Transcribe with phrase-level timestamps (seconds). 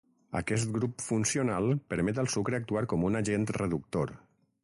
[0.37, 4.15] Aquest grup funcional permet al sucre actuar com un agent reductor.